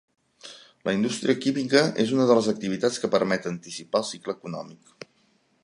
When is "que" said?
3.03-3.11